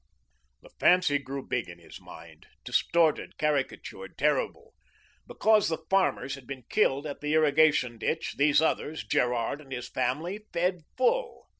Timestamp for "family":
9.89-10.39